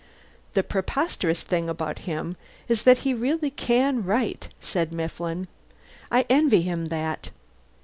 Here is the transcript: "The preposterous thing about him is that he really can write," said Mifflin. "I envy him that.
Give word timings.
"The 0.53 0.63
preposterous 0.63 1.43
thing 1.43 1.69
about 1.69 1.99
him 2.09 2.35
is 2.67 2.81
that 2.85 3.05
he 3.05 3.13
really 3.13 3.51
can 3.51 4.03
write," 4.03 4.47
said 4.59 4.91
Mifflin. 4.91 5.47
"I 6.11 6.25
envy 6.27 6.63
him 6.63 6.87
that. 6.87 7.29